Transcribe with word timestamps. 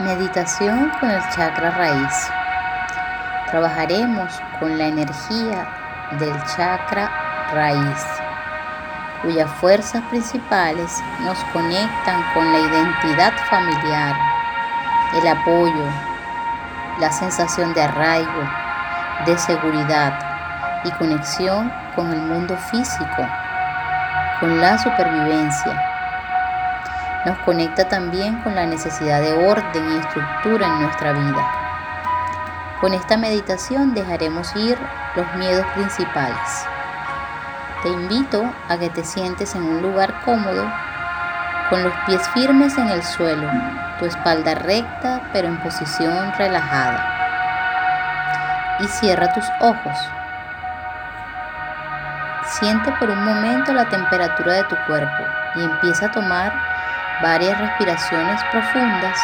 Meditación 0.00 0.90
con 0.98 1.10
el 1.10 1.20
chakra 1.28 1.72
raíz. 1.72 2.30
Trabajaremos 3.50 4.32
con 4.58 4.78
la 4.78 4.86
energía 4.86 5.68
del 6.18 6.32
chakra 6.56 7.10
raíz, 7.52 8.06
cuyas 9.20 9.50
fuerzas 9.60 10.02
principales 10.08 10.90
nos 11.20 11.36
conectan 11.52 12.24
con 12.32 12.50
la 12.50 12.60
identidad 12.60 13.34
familiar, 13.50 14.16
el 15.20 15.28
apoyo, 15.28 15.84
la 16.98 17.12
sensación 17.12 17.74
de 17.74 17.82
arraigo, 17.82 18.48
de 19.26 19.36
seguridad 19.36 20.18
y 20.82 20.90
conexión 20.92 21.70
con 21.94 22.10
el 22.10 22.22
mundo 22.22 22.56
físico, 22.56 23.28
con 24.40 24.62
la 24.62 24.78
supervivencia 24.78 25.89
nos 27.26 27.38
conecta 27.40 27.88
también 27.88 28.40
con 28.42 28.54
la 28.54 28.66
necesidad 28.66 29.20
de 29.20 29.32
orden 29.34 29.92
y 29.92 29.96
estructura 29.98 30.66
en 30.66 30.82
nuestra 30.82 31.12
vida. 31.12 31.60
Con 32.80 32.94
esta 32.94 33.18
meditación 33.18 33.92
dejaremos 33.92 34.56
ir 34.56 34.78
los 35.14 35.34
miedos 35.34 35.66
principales. 35.74 36.66
Te 37.82 37.90
invito 37.90 38.42
a 38.68 38.78
que 38.78 38.88
te 38.88 39.04
sientes 39.04 39.54
en 39.54 39.62
un 39.62 39.82
lugar 39.82 40.22
cómodo, 40.24 40.66
con 41.68 41.82
los 41.82 41.92
pies 42.06 42.26
firmes 42.30 42.76
en 42.78 42.88
el 42.88 43.02
suelo, 43.02 43.50
tu 43.98 44.06
espalda 44.06 44.54
recta 44.54 45.20
pero 45.32 45.48
en 45.48 45.60
posición 45.60 46.32
relajada. 46.38 47.16
Y 48.80 48.86
cierra 48.86 49.32
tus 49.34 49.44
ojos. 49.60 49.98
Siente 52.46 52.90
por 52.92 53.10
un 53.10 53.24
momento 53.24 53.74
la 53.74 53.88
temperatura 53.88 54.54
de 54.54 54.64
tu 54.64 54.76
cuerpo 54.86 55.24
y 55.56 55.64
empieza 55.64 56.06
a 56.06 56.10
tomar 56.10 56.79
varias 57.22 57.58
respiraciones 57.58 58.42
profundas, 58.50 59.18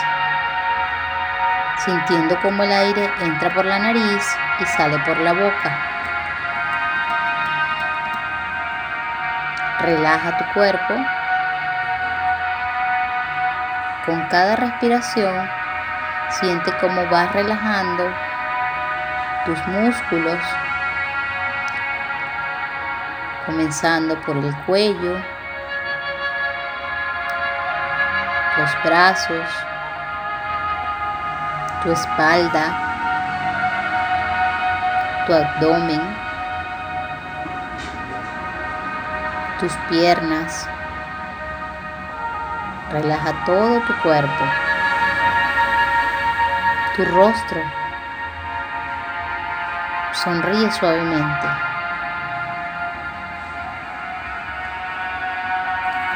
sintiendo 1.84 2.38
cómo 2.40 2.62
el 2.62 2.72
aire 2.72 3.10
entra 3.20 3.52
por 3.54 3.64
la 3.64 3.78
nariz 3.78 4.36
y 4.60 4.64
sale 4.66 4.98
por 5.00 5.18
la 5.18 5.32
boca. 5.32 5.78
Relaja 9.80 10.36
tu 10.38 10.44
cuerpo. 10.52 10.94
Con 14.04 14.22
cada 14.28 14.56
respiración, 14.56 15.48
siente 16.30 16.72
cómo 16.80 17.06
vas 17.06 17.32
relajando 17.32 18.08
tus 19.44 19.66
músculos, 19.66 20.38
comenzando 23.46 24.20
por 24.20 24.36
el 24.36 24.54
cuello, 24.64 25.20
los 28.56 28.70
brazos, 28.82 29.46
tu 31.82 31.92
espalda, 31.92 32.64
tu 35.26 35.34
abdomen, 35.34 36.00
tus 39.60 39.72
piernas. 39.90 40.68
Relaja 42.90 43.44
todo 43.44 43.80
tu 43.80 43.94
cuerpo, 44.02 44.44
tu 46.96 47.04
rostro. 47.04 47.60
Sonríe 50.12 50.72
suavemente. 50.72 51.75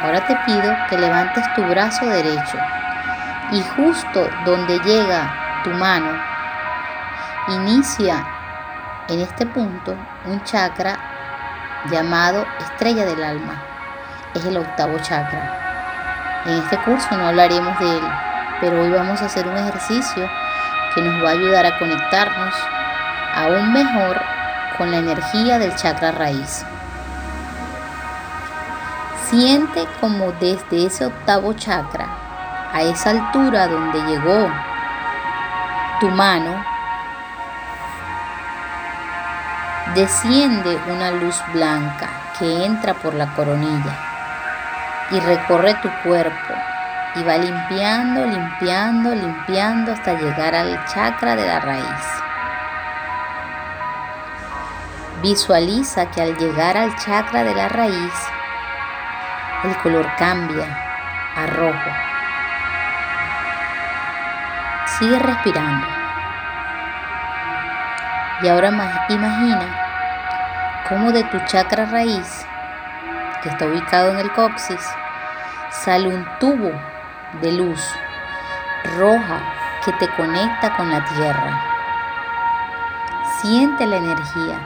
Ahora 0.03 0.25
te 0.27 0.35
pido 0.47 0.75
que 0.89 0.99
levantes 0.99 1.45
tu 1.55 1.63
brazo 1.65 2.07
derecho 2.07 2.59
y 3.53 3.63
justo 3.77 4.29
donde 4.45 4.79
llega 4.79 5.63
tu 5.63 5.71
mano, 5.71 6.19
inicia 7.49 8.25
en 9.09 9.21
este 9.21 9.45
punto 9.45 9.95
un 10.25 10.43
chakra 10.45 10.97
llamado 11.91 12.47
estrella 12.61 13.05
del 13.05 13.23
alma. 13.23 13.63
Es 14.35 14.45
el 14.45 14.57
octavo 14.57 14.99
chakra. 15.01 16.43
En 16.47 16.55
este 16.55 16.79
curso 16.79 17.17
no 17.17 17.29
hablaremos 17.29 17.79
de 17.79 17.99
él, 17.99 18.05
pero 18.61 18.81
hoy 18.81 18.91
vamos 18.91 19.21
a 19.21 19.27
hacer 19.27 19.47
un 19.47 19.57
ejercicio 19.57 20.29
que 20.95 21.03
nos 21.03 21.23
va 21.23 21.29
a 21.29 21.33
ayudar 21.33 21.67
a 21.67 21.79
conectarnos 21.79 22.55
aún 23.35 23.73
mejor 23.73 24.21
con 24.79 24.91
la 24.91 24.99
energía 24.99 25.59
del 25.59 25.75
chakra 25.77 26.13
raíz. 26.13 26.65
Siente 29.31 29.87
como 30.01 30.33
desde 30.41 30.87
ese 30.87 31.07
octavo 31.07 31.53
chakra, 31.53 32.09
a 32.73 32.83
esa 32.83 33.11
altura 33.11 33.69
donde 33.69 34.01
llegó 34.03 34.51
tu 36.01 36.09
mano, 36.09 36.65
desciende 39.95 40.77
una 40.89 41.13
luz 41.13 41.41
blanca 41.53 42.09
que 42.41 42.65
entra 42.65 42.93
por 42.95 43.15
la 43.15 43.33
coronilla 43.37 43.97
y 45.13 45.21
recorre 45.21 45.75
tu 45.75 45.89
cuerpo 46.03 46.55
y 47.15 47.23
va 47.23 47.39
limpiando, 47.39 48.27
limpiando, 48.27 49.15
limpiando 49.15 49.93
hasta 49.93 50.15
llegar 50.15 50.57
al 50.57 50.85
chakra 50.87 51.37
de 51.37 51.47
la 51.47 51.61
raíz. 51.61 52.07
Visualiza 55.23 56.11
que 56.11 56.21
al 56.21 56.37
llegar 56.37 56.77
al 56.77 56.97
chakra 56.97 57.45
de 57.45 57.55
la 57.55 57.69
raíz, 57.69 58.13
el 59.65 59.77
color 59.79 60.09
cambia 60.17 60.67
a 61.37 61.47
rojo. 61.47 61.91
Sigue 64.87 65.19
respirando. 65.19 65.87
Y 68.43 68.49
ahora 68.49 68.69
imagina 69.09 69.67
cómo 70.89 71.13
de 71.13 71.25
tu 71.25 71.39
chakra 71.41 71.85
raíz, 71.87 72.47
que 73.43 73.51
está 73.51 73.67
ubicado 73.67 74.13
en 74.13 74.21
el 74.21 74.33
coxis, 74.33 74.81
sale 75.71 76.09
un 76.09 76.27
tubo 76.39 76.73
de 77.43 77.53
luz 77.53 77.87
roja 78.97 79.41
que 79.85 79.93
te 79.93 80.09
conecta 80.17 80.75
con 80.75 80.91
la 80.91 81.05
tierra. 81.05 81.61
Siente 83.41 83.87
la 83.87 83.97
energía. 83.97 84.59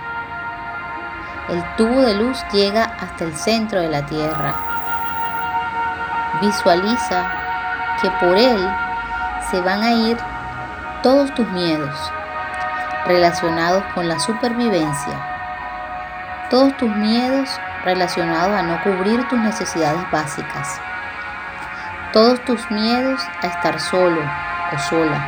El 1.48 1.64
tubo 1.76 2.00
de 2.00 2.14
luz 2.14 2.44
llega 2.52 2.84
hasta 2.84 3.24
el 3.24 3.36
centro 3.36 3.80
de 3.80 3.88
la 3.88 4.06
tierra 4.06 4.73
Visualiza 6.44 7.24
que 8.02 8.10
por 8.20 8.36
él 8.36 8.70
se 9.50 9.62
van 9.62 9.82
a 9.82 9.92
ir 9.92 10.18
todos 11.02 11.32
tus 11.34 11.48
miedos 11.48 12.12
relacionados 13.06 13.82
con 13.94 14.08
la 14.08 14.18
supervivencia, 14.18 15.14
todos 16.50 16.76
tus 16.76 16.94
miedos 16.96 17.48
relacionados 17.86 18.54
a 18.58 18.62
no 18.62 18.82
cubrir 18.82 19.26
tus 19.28 19.38
necesidades 19.38 20.02
básicas, 20.10 20.78
todos 22.12 22.44
tus 22.44 22.70
miedos 22.70 23.22
a 23.40 23.46
estar 23.46 23.80
solo 23.80 24.20
o 24.20 24.78
sola, 24.80 25.24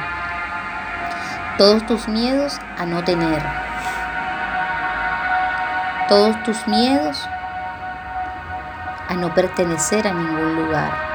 todos 1.57 1.87
tus 1.87 2.09
miedos 2.09 2.61
a 2.77 2.85
no 2.85 3.03
tener, 3.05 3.43
todos 6.09 6.43
tus 6.43 6.69
miedos 6.69 7.27
a 9.09 9.15
no 9.15 9.33
pertenecer 9.33 10.07
a 10.07 10.13
ningún 10.13 10.57
lugar 10.57 11.06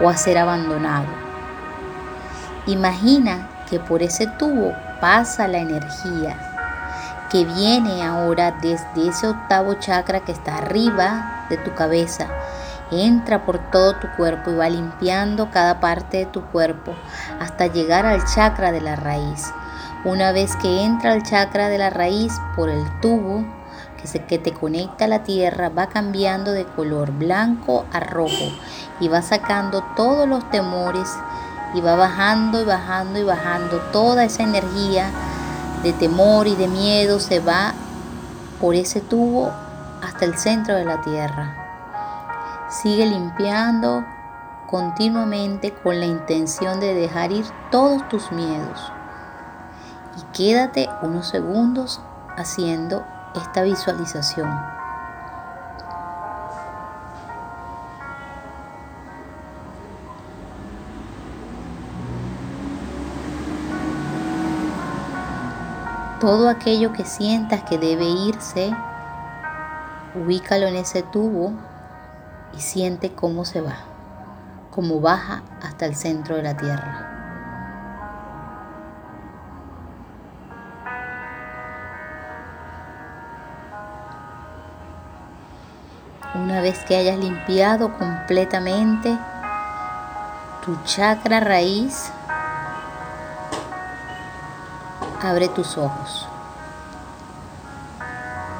o 0.00 0.08
a 0.08 0.16
ser 0.16 0.38
abandonado. 0.38 1.06
Imagina 2.66 3.48
que 3.68 3.80
por 3.80 4.02
ese 4.02 4.26
tubo 4.38 4.72
pasa 5.00 5.48
la 5.48 5.58
energía 5.58 6.36
que 7.30 7.44
viene 7.44 8.02
ahora 8.02 8.52
desde 8.62 9.08
ese 9.08 9.28
octavo 9.28 9.74
chakra 9.74 10.20
que 10.20 10.32
está 10.32 10.56
arriba 10.56 11.46
de 11.50 11.58
tu 11.58 11.74
cabeza. 11.74 12.26
Entra 12.90 13.44
por 13.44 13.58
todo 13.70 13.96
tu 13.96 14.08
cuerpo 14.16 14.50
y 14.50 14.54
va 14.54 14.70
limpiando 14.70 15.50
cada 15.50 15.78
parte 15.78 16.18
de 16.18 16.26
tu 16.26 16.42
cuerpo 16.46 16.94
hasta 17.38 17.66
llegar 17.66 18.06
al 18.06 18.24
chakra 18.24 18.72
de 18.72 18.80
la 18.80 18.96
raíz. 18.96 19.52
Una 20.04 20.32
vez 20.32 20.56
que 20.56 20.84
entra 20.84 21.12
al 21.12 21.22
chakra 21.22 21.68
de 21.68 21.76
la 21.76 21.90
raíz 21.90 22.32
por 22.56 22.70
el 22.70 22.82
tubo, 23.00 23.44
que, 24.00 24.26
que 24.26 24.38
te 24.38 24.52
conecta 24.52 25.04
a 25.04 25.08
la 25.08 25.22
tierra 25.22 25.68
va 25.68 25.88
cambiando 25.88 26.52
de 26.52 26.64
color 26.64 27.10
blanco 27.12 27.84
a 27.92 28.00
rojo 28.00 28.52
y 29.00 29.08
va 29.08 29.22
sacando 29.22 29.82
todos 29.96 30.28
los 30.28 30.48
temores 30.50 31.08
y 31.74 31.80
va 31.80 31.96
bajando 31.96 32.60
y 32.60 32.64
bajando 32.64 33.18
y 33.18 33.24
bajando 33.24 33.78
toda 33.92 34.24
esa 34.24 34.42
energía 34.42 35.10
de 35.82 35.92
temor 35.92 36.46
y 36.46 36.56
de 36.56 36.68
miedo 36.68 37.20
se 37.20 37.40
va 37.40 37.74
por 38.60 38.74
ese 38.74 39.00
tubo 39.00 39.52
hasta 40.02 40.24
el 40.24 40.36
centro 40.36 40.74
de 40.74 40.84
la 40.84 41.00
tierra. 41.02 41.54
Sigue 42.68 43.06
limpiando 43.06 44.04
continuamente 44.66 45.72
con 45.72 45.98
la 45.98 46.06
intención 46.06 46.80
de 46.80 46.94
dejar 46.94 47.32
ir 47.32 47.46
todos 47.70 48.06
tus 48.08 48.30
miedos. 48.32 48.92
Y 50.18 50.36
quédate 50.36 50.88
unos 51.02 51.28
segundos 51.28 52.00
haciendo 52.36 53.04
esta 53.38 53.62
visualización. 53.62 54.48
Todo 66.20 66.48
aquello 66.48 66.92
que 66.92 67.04
sientas 67.04 67.62
que 67.62 67.78
debe 67.78 68.04
irse, 68.04 68.74
ubícalo 70.14 70.66
en 70.66 70.76
ese 70.76 71.02
tubo 71.02 71.52
y 72.56 72.60
siente 72.60 73.12
cómo 73.12 73.44
se 73.44 73.60
va, 73.60 73.76
cómo 74.70 75.00
baja 75.00 75.42
hasta 75.62 75.86
el 75.86 75.94
centro 75.94 76.36
de 76.36 76.42
la 76.42 76.56
tierra. 76.56 77.17
Una 86.38 86.60
vez 86.60 86.84
que 86.84 86.94
hayas 86.94 87.18
limpiado 87.18 87.92
completamente 87.98 89.18
tu 90.64 90.76
chakra 90.84 91.40
raíz, 91.40 92.12
abre 95.20 95.48
tus 95.48 95.76
ojos. 95.76 96.28